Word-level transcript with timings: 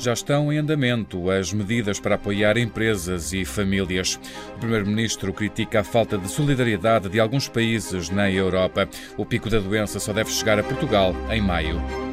Já 0.00 0.14
estão 0.14 0.50
em 0.50 0.56
andamento 0.56 1.30
as 1.30 1.52
medidas 1.52 2.00
para 2.00 2.14
apoiar 2.14 2.56
empresas 2.56 3.34
e 3.34 3.44
famílias. 3.44 4.18
O 4.56 4.58
Primeiro-Ministro 4.60 5.30
critica 5.30 5.80
a 5.80 5.84
falta 5.84 6.16
de 6.16 6.26
solidariedade 6.26 7.10
de 7.10 7.20
alguns 7.20 7.48
países 7.48 8.08
na 8.08 8.30
Europa. 8.30 8.88
O 9.18 9.26
pico 9.26 9.50
da 9.50 9.58
doença 9.58 10.00
só 10.00 10.14
deve 10.14 10.30
chegar 10.30 10.58
a 10.58 10.62
Portugal 10.62 11.14
em 11.30 11.42
maio. 11.42 12.09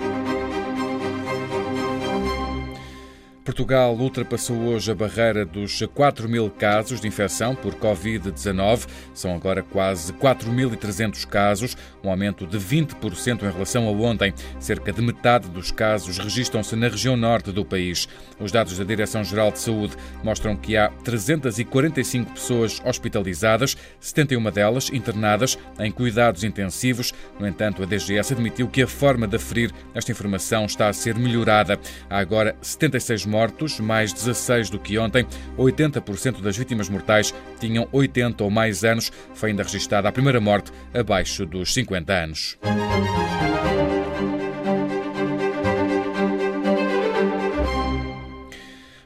Portugal 3.48 3.95
ultrapassou 3.95 4.58
hoje 4.58 4.91
a 4.91 4.94
barreira 4.94 5.45
dos 5.45 5.81
4 5.95 6.27
mil 6.27 6.49
casos 6.49 6.99
de 6.99 7.08
infecção 7.08 7.55
por 7.55 7.76
Covid-19. 7.76 8.85
São 9.13 9.34
agora 9.34 9.63
quase 9.63 10.12
4.300 10.12 11.26
casos, 11.26 11.77
um 12.03 12.09
aumento 12.09 12.45
de 12.45 12.58
20% 12.58 13.44
em 13.44 13.49
relação 13.49 13.88
a 13.88 13.91
ontem. 13.91 14.34
Cerca 14.59 14.91
de 14.91 15.02
metade 15.02 15.48
dos 15.48 15.72
casos 15.72 16.17
registram-se 16.17 16.75
na 16.75 16.89
região 16.89 17.16
norte 17.16 17.53
do 17.53 17.63
país. 17.63 18.09
Os 18.38 18.52
dados 18.52 18.77
da 18.77 18.84
Direção-Geral 18.84 19.53
de 19.53 19.59
Saúde 19.59 19.95
mostram 20.22 20.58
que 20.58 20.75
há 20.75 20.89
345 21.05 22.34
pessoas 22.34 22.81
hospitalizadas, 22.84 23.77
71 24.02 24.52
delas 24.52 24.89
internadas 24.91 25.58
em 25.80 25.89
cuidados 25.89 26.44
intensivos. 26.44 27.14
No 27.39 27.48
entanto, 27.48 27.81
a 27.81 27.86
DGS 27.86 28.34
admitiu 28.34 28.67
que 28.67 28.81
a 28.81 28.88
forma 28.88 29.25
de 29.25 29.38
aferir 29.38 29.72
esta 29.95 30.11
informação 30.11 30.66
está 30.66 30.89
a 30.89 30.94
ser 30.94 31.16
melhorada. 31.16 31.80
Há 32.09 32.17
agora 32.17 32.53
76 32.61 33.25
mortes 33.25 33.37
mortos, 33.38 33.80
mais 33.80 34.12
16 34.12 34.72
do 34.72 34.80
que 34.80 34.98
ontem. 34.98 35.23
80% 35.55 36.42
das 36.42 36.58
vítimas 36.58 36.89
mortais 36.89 37.36
tinham 37.59 37.88
80 37.92 38.44
ou 38.44 38.50
mais 38.50 38.84
anos. 38.84 39.11
Foi 39.36 39.52
ainda 39.52 39.61
registada 39.61 40.09
a 40.09 40.11
primeira 40.11 40.42
morte 40.42 40.72
abaixo 40.92 41.45
dos 41.45 41.72
50 41.72 42.14
anos. 42.14 42.58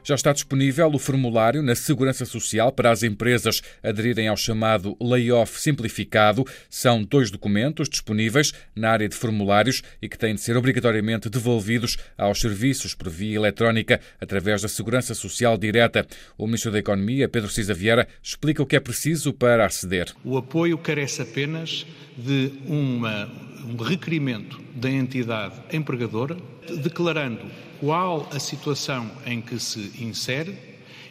Já 0.04 0.16
está 0.16 0.32
disponível 0.32 0.90
o 0.92 0.98
formulário 0.98 1.62
na 1.62 1.76
Segurança 1.76 2.24
Social 2.24 2.72
para 2.72 2.90
as 2.90 3.04
empresas 3.04 3.62
aderirem 3.80 4.26
ao 4.26 4.36
chamado 4.36 4.96
layoff 5.00 5.60
simplificado. 5.60 6.44
São 6.68 7.04
dois 7.04 7.30
documentos 7.30 7.88
disponíveis 7.88 8.52
na 8.74 8.90
área 8.90 9.08
de 9.08 9.14
formulários 9.14 9.80
e 10.02 10.08
que 10.08 10.18
têm 10.18 10.34
de 10.34 10.40
ser 10.40 10.56
obrigatoriamente 10.56 11.30
devolvidos 11.30 11.98
aos 12.18 12.40
serviços 12.40 12.94
por 12.94 13.08
via 13.08 13.36
eletrónica 13.36 14.00
através 14.20 14.62
da 14.62 14.68
Segurança 14.68 15.14
Social 15.14 15.56
Direta. 15.56 16.04
O 16.36 16.46
Ministro 16.46 16.72
da 16.72 16.80
Economia, 16.80 17.28
Pedro 17.28 17.48
Cisa 17.48 17.72
Vieira, 17.72 18.08
explica 18.20 18.60
o 18.60 18.66
que 18.66 18.74
é 18.74 18.80
preciso 18.80 19.32
para 19.32 19.64
aceder. 19.64 20.12
O 20.24 20.36
apoio 20.36 20.78
carece 20.78 21.22
apenas 21.22 21.86
de 22.16 22.52
uma, 22.66 23.30
um 23.64 23.76
requerimento 23.76 24.60
da 24.74 24.90
entidade 24.90 25.54
empregadora 25.72 26.36
declarando 26.82 27.71
qual 27.82 28.28
a 28.30 28.38
situação 28.38 29.10
em 29.26 29.40
que 29.40 29.58
se 29.58 29.90
insere 29.98 30.56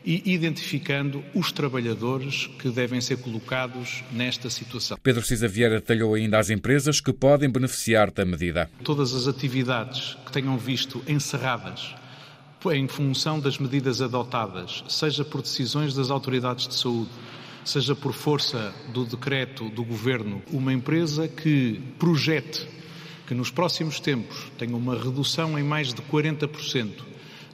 e 0.05 0.31
identificando 0.31 1.21
os 1.35 1.51
trabalhadores 1.51 2.47
que 2.57 2.69
devem 2.69 3.01
ser 3.01 3.17
colocados 3.17 4.01
nesta 4.09 4.49
situação. 4.49 4.97
Pedro 5.03 5.21
Cisa 5.21 5.49
Vieira 5.49 5.81
detalhou 5.81 6.13
ainda 6.13 6.39
as 6.39 6.49
empresas 6.49 7.01
que 7.01 7.11
podem 7.11 7.49
beneficiar 7.49 8.09
da 8.09 8.23
medida. 8.23 8.71
Todas 8.85 9.13
as 9.13 9.27
atividades 9.27 10.17
que 10.25 10.31
tenham 10.31 10.57
visto 10.57 11.03
encerradas 11.05 11.93
em 12.71 12.87
função 12.87 13.37
das 13.37 13.57
medidas 13.57 14.01
adotadas, 14.01 14.81
seja 14.87 15.25
por 15.25 15.41
decisões 15.41 15.93
das 15.93 16.09
autoridades 16.09 16.69
de 16.69 16.75
saúde, 16.75 17.09
seja 17.65 17.93
por 17.93 18.13
força 18.13 18.73
do 18.93 19.03
decreto 19.03 19.67
do 19.69 19.83
governo, 19.83 20.41
uma 20.53 20.71
empresa 20.71 21.27
que 21.27 21.81
projete 21.99 22.65
que 23.31 23.35
nos 23.35 23.49
próximos 23.49 23.97
tempos 24.01 24.51
tenha 24.57 24.75
uma 24.75 24.93
redução 24.93 25.57
em 25.57 25.63
mais 25.63 25.93
de 25.93 26.01
40% 26.01 26.89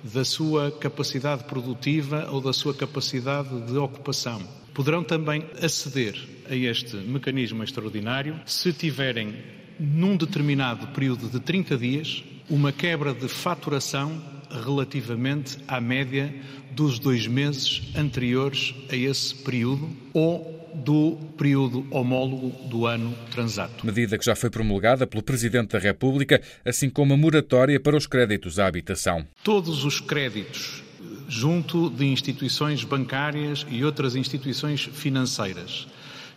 da 0.03 0.25
sua 0.25 0.71
capacidade 0.71 1.43
produtiva 1.43 2.27
ou 2.31 2.41
da 2.41 2.51
sua 2.51 2.73
capacidade 2.73 3.61
de 3.61 3.77
ocupação. 3.77 4.41
Poderão 4.73 5.03
também 5.03 5.45
aceder 5.61 6.17
a 6.49 6.55
este 6.55 6.95
mecanismo 6.95 7.63
extraordinário 7.63 8.39
se 8.43 8.73
tiverem, 8.73 9.35
num 9.79 10.17
determinado 10.17 10.87
período 10.87 11.29
de 11.29 11.39
30 11.39 11.77
dias, 11.77 12.23
uma 12.49 12.71
quebra 12.71 13.13
de 13.13 13.27
faturação 13.27 14.19
relativamente 14.49 15.59
à 15.67 15.79
média 15.79 16.33
dos 16.71 16.97
dois 16.97 17.27
meses 17.27 17.83
anteriores 17.95 18.73
a 18.89 18.95
esse 18.95 19.35
período 19.35 19.95
ou 20.11 20.56
do 20.83 21.17
período 21.37 21.85
homólogo 21.91 22.49
do 22.67 22.85
ano 22.85 23.13
transato. 23.31 23.85
Medida 23.85 24.17
que 24.17 24.25
já 24.25 24.35
foi 24.35 24.49
promulgada 24.49 25.07
pelo 25.07 25.23
Presidente 25.23 25.71
da 25.71 25.79
República, 25.79 26.41
assim 26.63 26.89
como 26.89 27.13
a 27.13 27.17
moratória 27.17 27.79
para 27.79 27.97
os 27.97 28.05
créditos 28.05 28.59
à 28.59 28.67
habitação. 28.67 29.25
Todos 29.43 29.83
os 29.83 29.99
créditos 29.99 30.83
junto 31.27 31.89
de 31.89 32.05
instituições 32.05 32.83
bancárias 32.83 33.65
e 33.69 33.83
outras 33.83 34.15
instituições 34.15 34.81
financeiras 34.81 35.87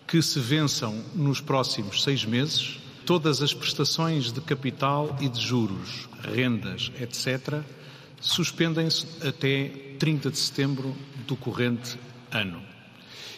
que 0.06 0.20
se 0.20 0.40
vençam 0.40 1.04
nos 1.14 1.40
próximos 1.40 2.02
seis 2.02 2.24
meses, 2.24 2.80
todas 3.06 3.40
as 3.40 3.54
prestações 3.54 4.32
de 4.32 4.40
capital 4.40 5.16
e 5.20 5.28
de 5.28 5.40
juros, 5.40 6.08
rendas, 6.34 6.90
etc., 7.00 7.60
suspendem-se 8.20 9.06
até 9.26 9.70
30 9.98 10.30
de 10.30 10.38
setembro 10.38 10.94
do 11.26 11.36
corrente 11.36 11.96
ano 12.32 12.70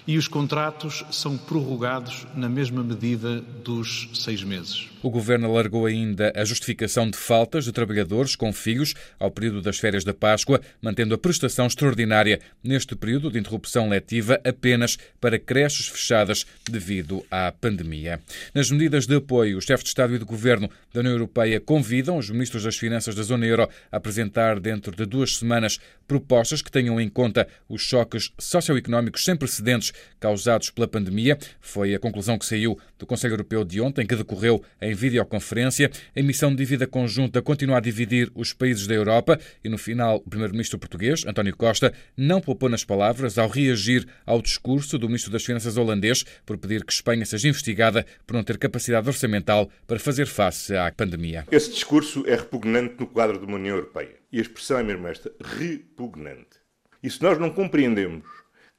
e 0.06 0.18
os 0.18 0.28
contratos 0.28 1.04
são 1.10 1.36
prorrogados 1.36 2.26
na 2.34 2.48
mesma 2.48 2.82
medida 2.82 3.40
dos 3.40 4.08
seis 4.14 4.42
meses. 4.42 4.88
O 5.02 5.10
Governo 5.10 5.48
alargou 5.48 5.86
ainda 5.86 6.32
a 6.36 6.44
justificação 6.44 7.10
de 7.10 7.16
faltas 7.16 7.64
de 7.64 7.72
trabalhadores 7.72 8.36
com 8.36 8.52
filhos 8.52 8.94
ao 9.18 9.30
período 9.30 9.60
das 9.60 9.78
férias 9.78 10.04
da 10.04 10.14
Páscoa, 10.14 10.60
mantendo 10.80 11.14
a 11.14 11.18
prestação 11.18 11.66
extraordinária 11.66 12.40
neste 12.62 12.94
período 12.94 13.30
de 13.30 13.38
interrupção 13.38 13.88
letiva 13.88 14.40
apenas 14.44 14.96
para 15.20 15.38
creches 15.38 15.88
fechadas 15.88 16.46
devido 16.70 17.24
à 17.30 17.50
pandemia. 17.50 18.20
Nas 18.54 18.70
medidas 18.70 19.06
de 19.06 19.16
apoio, 19.16 19.58
os 19.58 19.64
chefes 19.64 19.82
de 19.82 19.88
Estado 19.88 20.14
e 20.14 20.19
de 20.19 20.24
Governo 20.24 20.70
da 20.92 21.00
União 21.00 21.12
Europeia 21.12 21.60
convidam 21.60 22.16
os 22.16 22.30
ministros 22.30 22.62
das 22.62 22.76
Finanças 22.76 23.14
da 23.14 23.22
Zona 23.22 23.46
Euro 23.46 23.69
a 23.90 23.96
apresentar 23.96 24.60
dentro 24.60 24.94
de 24.94 25.04
duas 25.04 25.36
semanas 25.36 25.80
propostas 26.06 26.62
que 26.62 26.70
tenham 26.70 27.00
em 27.00 27.08
conta 27.08 27.48
os 27.69 27.82
choques 27.82 28.32
socioeconómicos 28.38 29.24
sem 29.24 29.34
precedentes 29.34 29.91
causados 30.19 30.70
pela 30.70 30.88
pandemia. 30.88 31.38
Foi 31.60 31.94
a 31.94 31.98
conclusão 31.98 32.38
que 32.38 32.47
saiu 32.47 32.78
do 32.98 33.06
Conselho 33.06 33.32
Europeu 33.32 33.64
de 33.64 33.80
ontem, 33.80 34.06
que 34.06 34.16
decorreu 34.16 34.62
em 34.80 34.94
videoconferência. 34.94 35.91
A 36.14 36.20
emissão 36.20 36.50
de 36.50 36.56
dívida 36.56 36.86
conjunta 36.86 37.42
continua 37.42 37.78
a 37.78 37.80
dividir 37.80 38.31
os 38.34 38.52
países 38.52 38.86
da 38.86 38.94
Europa 38.94 39.38
e, 39.64 39.69
no 39.69 39.78
final, 39.78 40.16
o 40.25 40.31
primeiro-ministro 40.31 40.78
português, 40.78 41.25
António 41.26 41.56
Costa, 41.56 41.92
não 42.16 42.41
poupou 42.41 42.69
nas 42.69 42.84
palavras 42.84 43.38
ao 43.38 43.48
reagir 43.48 44.06
ao 44.25 44.41
discurso 44.41 44.98
do 44.98 45.08
ministro 45.08 45.32
das 45.32 45.44
Finanças 45.44 45.76
holandês 45.76 46.25
por 46.47 46.56
pedir 46.56 46.84
que 46.84 46.92
Espanha 46.92 47.25
seja 47.25 47.48
investigada 47.48 48.06
por 48.26 48.34
não 48.34 48.44
ter 48.44 48.58
capacidade 48.58 49.08
orçamental 49.08 49.69
para 49.86 49.98
fazer 49.98 50.26
face 50.26 50.76
à 50.76 50.91
pandemia. 50.92 51.47
Esse 51.50 51.70
discurso 51.70 52.25
é 52.26 52.36
repugnante 52.36 52.94
no 52.98 53.06
quadro 53.06 53.38
de 53.38 53.44
uma 53.44 53.56
União 53.56 53.76
Europeia. 53.76 54.16
E 54.31 54.38
a 54.38 54.42
expressão 54.42 54.78
é 54.78 54.82
mesmo 54.82 55.06
esta: 55.06 55.31
repugnante. 55.41 56.62
E 57.02 57.10
se 57.10 57.22
nós 57.22 57.38
não 57.38 57.50
compreendemos 57.50 58.25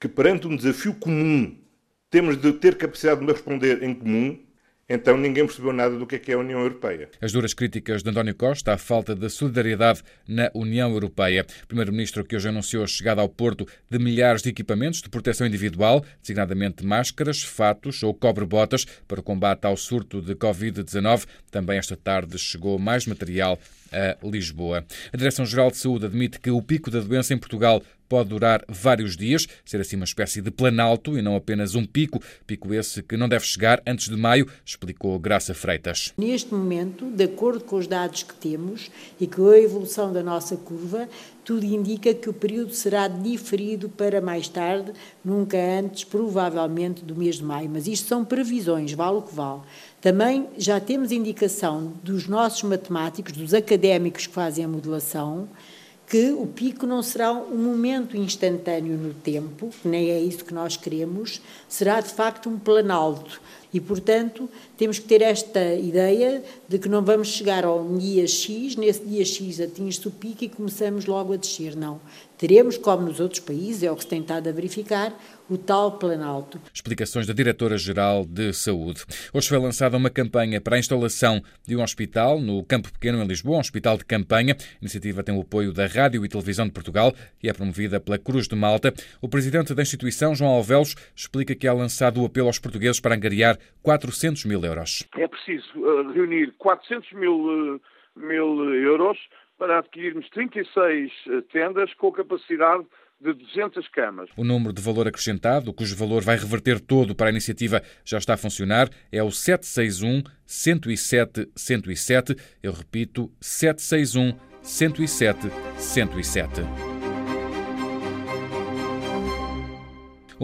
que 0.04 0.08
perante 0.08 0.46
um 0.46 0.54
desafio 0.54 0.92
comum 0.92 1.56
temos 2.10 2.36
de 2.36 2.52
ter 2.52 2.76
capacidade 2.76 3.24
de 3.24 3.32
responder 3.32 3.82
em 3.82 3.94
comum, 3.94 4.38
então 4.86 5.16
ninguém 5.16 5.46
percebeu 5.46 5.72
nada 5.72 5.96
do 5.98 6.06
que 6.06 6.16
é, 6.16 6.18
que 6.18 6.30
é 6.30 6.34
a 6.34 6.38
União 6.38 6.60
Europeia. 6.60 7.08
As 7.22 7.32
duras 7.32 7.54
críticas 7.54 8.02
de 8.02 8.10
António 8.10 8.34
Costa 8.34 8.74
à 8.74 8.76
falta 8.76 9.14
de 9.14 9.30
solidariedade 9.30 10.02
na 10.28 10.50
União 10.52 10.90
Europeia. 10.90 11.46
Primeiro-ministro 11.66 12.22
que 12.22 12.36
hoje 12.36 12.50
anunciou 12.50 12.84
a 12.84 12.86
chegada 12.86 13.22
ao 13.22 13.30
Porto 13.30 13.66
de 13.90 13.98
milhares 13.98 14.42
de 14.42 14.50
equipamentos 14.50 15.00
de 15.00 15.08
proteção 15.08 15.46
individual, 15.46 16.04
designadamente 16.20 16.84
máscaras, 16.84 17.42
fatos 17.42 18.02
ou 18.02 18.12
cobre-botas 18.12 18.84
para 19.08 19.20
o 19.20 19.22
combate 19.22 19.64
ao 19.64 19.74
surto 19.74 20.20
de 20.20 20.34
Covid-19. 20.34 21.24
Também 21.50 21.78
esta 21.78 21.96
tarde 21.96 22.36
chegou 22.36 22.78
mais 22.78 23.06
material 23.06 23.58
a 23.94 24.26
Lisboa. 24.26 24.84
A 25.12 25.16
Direção-Geral 25.16 25.70
de 25.70 25.76
Saúde 25.76 26.06
admite 26.06 26.40
que 26.40 26.50
o 26.50 26.60
pico 26.60 26.90
da 26.90 27.00
doença 27.00 27.32
em 27.32 27.38
Portugal 27.38 27.82
pode 28.08 28.28
durar 28.28 28.64
vários 28.68 29.16
dias, 29.16 29.46
ser 29.64 29.80
assim 29.80 29.96
uma 29.96 30.04
espécie 30.04 30.40
de 30.40 30.50
planalto 30.50 31.18
e 31.18 31.22
não 31.22 31.36
apenas 31.36 31.74
um 31.74 31.84
pico, 31.84 32.20
pico 32.46 32.72
esse 32.72 33.02
que 33.02 33.16
não 33.16 33.28
deve 33.28 33.44
chegar 33.44 33.82
antes 33.86 34.08
de 34.08 34.16
maio, 34.16 34.46
explicou 34.64 35.18
Graça 35.18 35.54
Freitas. 35.54 36.12
Neste 36.16 36.52
momento, 36.52 37.10
de 37.10 37.24
acordo 37.24 37.60
com 37.64 37.76
os 37.76 37.86
dados 37.86 38.22
que 38.22 38.34
temos 38.34 38.90
e 39.20 39.26
com 39.26 39.48
a 39.48 39.58
evolução 39.58 40.12
da 40.12 40.22
nossa 40.22 40.56
curva, 40.56 41.08
tudo 41.44 41.64
indica 41.64 42.14
que 42.14 42.28
o 42.28 42.32
período 42.32 42.72
será 42.72 43.06
diferido 43.06 43.88
para 43.88 44.20
mais 44.20 44.48
tarde, 44.48 44.92
nunca 45.24 45.58
antes, 45.58 46.02
provavelmente, 46.02 47.04
do 47.04 47.14
mês 47.14 47.36
de 47.36 47.44
maio. 47.44 47.68
Mas 47.70 47.86
isto 47.86 48.08
são 48.08 48.24
previsões, 48.24 48.92
vale 48.92 49.18
o 49.18 49.22
que 49.22 49.34
vale. 49.34 49.60
Também 50.00 50.48
já 50.56 50.80
temos 50.80 51.12
indicação 51.12 51.92
dos 52.02 52.26
nossos 52.26 52.62
matemáticos, 52.62 53.32
dos 53.32 53.52
académicos 53.52 54.26
que 54.26 54.32
fazem 54.32 54.64
a 54.64 54.68
modelação, 54.68 55.48
que 56.06 56.30
o 56.32 56.46
pico 56.46 56.86
não 56.86 57.02
será 57.02 57.32
um 57.32 57.56
momento 57.56 58.16
instantâneo 58.16 58.96
no 58.96 59.14
tempo, 59.14 59.70
nem 59.84 60.10
é 60.10 60.20
isso 60.20 60.44
que 60.44 60.52
nós 60.52 60.76
queremos, 60.76 61.40
será 61.68 62.00
de 62.00 62.12
facto 62.12 62.48
um 62.48 62.58
planalto. 62.58 63.40
E, 63.74 63.80
portanto, 63.80 64.48
temos 64.78 65.00
que 65.00 65.04
ter 65.04 65.20
esta 65.20 65.74
ideia 65.74 66.44
de 66.68 66.78
que 66.78 66.88
não 66.88 67.04
vamos 67.04 67.26
chegar 67.26 67.64
ao 67.64 67.84
dia 67.98 68.24
X, 68.24 68.76
nesse 68.76 69.04
dia 69.04 69.24
X 69.24 69.60
atinge-se 69.60 70.06
o 70.06 70.12
pico 70.12 70.44
e 70.44 70.48
começamos 70.48 71.06
logo 71.06 71.32
a 71.32 71.36
descer. 71.36 71.74
Não. 71.74 72.00
Teremos, 72.38 72.76
como 72.76 73.06
nos 73.06 73.20
outros 73.20 73.40
países, 73.40 73.82
é 73.82 73.90
o 73.90 73.96
que 73.96 74.02
se 74.02 74.08
tem 74.08 74.20
estado 74.20 74.48
a 74.48 74.52
verificar, 74.52 75.12
o 75.48 75.56
tal 75.56 75.92
Planalto. 75.92 76.60
Explicações 76.72 77.26
da 77.26 77.32
Diretora-Geral 77.32 78.24
de 78.24 78.52
Saúde. 78.52 79.02
Hoje 79.32 79.48
foi 79.48 79.58
lançada 79.58 79.96
uma 79.96 80.10
campanha 80.10 80.60
para 80.60 80.76
a 80.76 80.78
instalação 80.78 81.42
de 81.66 81.76
um 81.76 81.82
hospital 81.82 82.40
no 82.40 82.64
Campo 82.64 82.92
Pequeno, 82.92 83.22
em 83.22 83.26
Lisboa, 83.26 83.58
um 83.58 83.60
hospital 83.60 83.96
de 83.96 84.04
campanha. 84.04 84.56
A 84.58 84.78
iniciativa 84.80 85.22
tem 85.22 85.36
o 85.36 85.42
apoio 85.42 85.72
da 85.72 85.86
Rádio 85.86 86.24
e 86.24 86.28
Televisão 86.28 86.66
de 86.66 86.72
Portugal 86.72 87.14
e 87.42 87.48
é 87.48 87.52
promovida 87.52 88.00
pela 88.00 88.18
Cruz 88.18 88.48
de 88.48 88.56
Malta. 88.56 88.92
O 89.20 89.28
presidente 89.28 89.74
da 89.74 89.82
instituição, 89.82 90.34
João 90.34 90.50
Alvelos, 90.50 90.94
explica 91.14 91.54
que 91.54 91.66
é 91.66 91.72
lançado 91.72 92.20
o 92.20 92.26
apelo 92.26 92.48
aos 92.48 92.58
portugueses 92.58 93.00
para 93.00 93.14
angariar 93.14 93.58
400 93.82 94.44
mil 94.44 94.64
euros. 94.64 95.06
É 95.16 95.28
preciso 95.28 95.68
uh, 95.76 96.12
reunir 96.12 96.52
400 96.58 97.12
mil, 97.12 97.34
uh, 97.34 97.80
mil 98.16 98.74
euros 98.74 99.18
para 99.58 99.78
adquirirmos 99.78 100.28
36 100.30 101.12
uh, 101.26 101.42
tendas 101.42 101.92
com 101.94 102.10
capacidade 102.12 102.84
de 103.20 103.32
200 103.32 103.88
camas. 103.88 104.28
O 104.36 104.44
número 104.44 104.72
de 104.72 104.82
valor 104.82 105.08
acrescentado, 105.08 105.72
cujo 105.72 105.96
valor 105.96 106.22
vai 106.22 106.36
reverter 106.36 106.80
todo 106.80 107.14
para 107.14 107.28
a 107.28 107.30
iniciativa, 107.30 107.82
já 108.04 108.18
está 108.18 108.34
a 108.34 108.36
funcionar, 108.38 108.88
é 109.10 109.22
o 109.22 109.30
761 109.30 110.22
107 110.46 111.48
107. 111.54 112.36
Eu 112.62 112.72
repito, 112.72 113.32
761 113.40 114.38
107 114.62 115.48
107. 115.78 116.93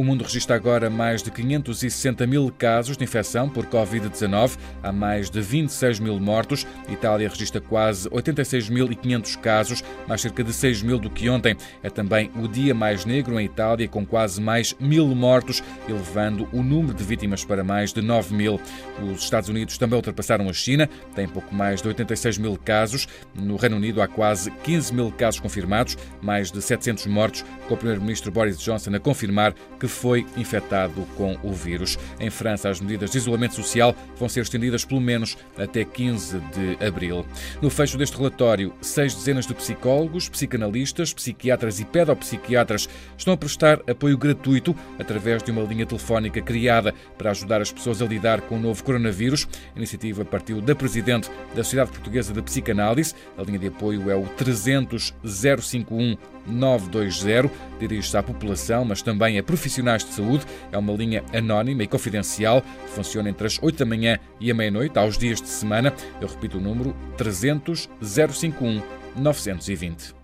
O 0.01 0.03
mundo 0.03 0.25
registra 0.25 0.57
agora 0.57 0.89
mais 0.89 1.23
de 1.23 1.31
560 1.31 2.27
mil 2.27 2.51
casos 2.57 2.97
de 2.97 3.05
infecção 3.05 3.51
por 3.51 3.67
Covid-19. 3.67 4.57
Há 4.83 4.91
mais 4.91 5.29
de 5.29 5.43
26 5.43 6.01
mil 6.01 6.19
mortos. 6.19 6.67
Itália 6.89 7.29
registra 7.29 7.61
quase 7.61 8.09
86.500 8.09 9.37
casos, 9.37 9.85
mais 10.09 10.23
cerca 10.23 10.43
de 10.43 10.55
6 10.55 10.81
mil 10.81 10.99
do 10.99 11.11
que 11.11 11.29
ontem. 11.29 11.55
É 11.83 11.91
também 11.91 12.31
o 12.35 12.49
dia 12.49 12.73
mais 12.73 13.05
negro 13.05 13.39
em 13.39 13.45
Itália, 13.45 13.87
com 13.89 14.07
quase 14.07 14.41
mais 14.41 14.75
mil 14.81 15.07
mortos, 15.09 15.63
elevando 15.87 16.49
o 16.51 16.63
número 16.63 16.95
de 16.95 17.05
vítimas 17.05 17.45
para 17.45 17.63
mais 17.63 17.93
de 17.93 18.01
9 18.01 18.35
mil. 18.35 18.59
Os 19.03 19.23
Estados 19.23 19.51
Unidos 19.51 19.77
também 19.77 19.97
ultrapassaram 19.97 20.49
a 20.49 20.53
China, 20.55 20.89
tem 21.15 21.29
pouco 21.29 21.55
mais 21.55 21.83
de 21.83 21.89
86 21.89 22.39
mil 22.39 22.57
casos. 22.57 23.07
No 23.35 23.57
Reino 23.57 23.77
Unido 23.77 24.01
há 24.01 24.09
quase 24.09 24.51
15 24.51 24.95
mil 24.95 25.13
casos 25.13 25.41
confirmados, 25.41 25.99
mais 26.23 26.51
de 26.51 26.63
700 26.63 27.05
mortos, 27.05 27.45
com 27.69 27.75
o 27.75 27.77
primeiro-ministro 27.77 28.33
Boris 28.33 28.59
Johnson 28.59 28.95
a 28.95 28.99
confirmar 28.99 29.55
que 29.79 29.90
foi 29.91 30.27
infectado 30.37 31.07
com 31.17 31.37
o 31.43 31.53
vírus. 31.53 31.99
Em 32.19 32.31
França, 32.31 32.69
as 32.69 32.81
medidas 32.81 33.11
de 33.11 33.19
isolamento 33.19 33.55
social 33.55 33.95
vão 34.17 34.29
ser 34.29 34.41
estendidas 34.41 34.85
pelo 34.85 35.01
menos 35.01 35.37
até 35.59 35.85
15 35.85 36.41
de 36.55 36.85
abril. 36.85 37.27
No 37.61 37.69
fecho 37.69 37.99
deste 37.99 38.17
relatório, 38.17 38.73
seis 38.81 39.15
dezenas 39.15 39.47
de 39.47 39.55
psicólogos, 39.55 40.29
psicanalistas, 40.29 41.13
psiquiatras 41.13 41.81
e 41.81 41.85
pedopsiquiatras 41.85 42.89
estão 43.17 43.35
a 43.35 43.37
prestar 43.37 43.81
apoio 43.89 44.17
gratuito 44.17 44.75
através 44.99 45.43
de 45.43 45.51
uma 45.51 45.63
linha 45.63 45.87
telefónica 45.87 46.41
criada 46.41 46.95
para 47.19 47.31
ajudar 47.31 47.61
as 47.61 47.73
pessoas 47.73 48.01
a 48.01 48.07
lidar 48.07 48.41
com 48.43 48.57
o 48.57 48.61
novo 48.61 48.83
coronavírus. 48.85 49.49
A 49.75 49.79
iniciativa 49.79 50.25
partiu 50.25 50.61
da 50.61 50.75
presidente 50.75 51.31
da 51.55 51.65
Sociedade 51.65 51.91
Portuguesa 51.91 52.33
de 52.33 52.43
Psicanálise. 52.43 53.15
A 53.37 53.43
linha 53.43 53.59
de 53.59 53.67
apoio 53.69 54.11
é 54.11 54.15
o 54.15 54.27
300 54.27 55.15
051 55.25 56.17
920. 56.47 57.51
Dirige-se 57.79 58.17
à 58.17 58.23
população, 58.23 58.85
mas 58.85 59.03
também 59.03 59.39
a 59.39 59.43
profissionais 59.43 59.70
de 60.05 60.13
saúde. 60.13 60.47
É 60.73 60.79
uma 60.79 60.93
linha 60.93 61.25
anónima 61.33 61.83
e 61.83 61.87
confidencial. 61.87 62.63
Funciona 62.95 63.31
entre 63.31 63.47
as 63.47 63.59
8 63.63 63.79
da 63.79 63.87
manhã 63.87 64.19
e 64.41 64.51
a 64.51 64.55
meia-noite, 64.55 64.99
aos 64.99 65.17
dias 65.17 65.41
de 65.41 65.49
semana. 65.49 65.93
Eu 66.21 66.29
repito 66.29 66.59
o 66.59 66.61
número: 66.61 66.95
300 67.17 67.89
051 68.01 68.83
920. 69.17 70.15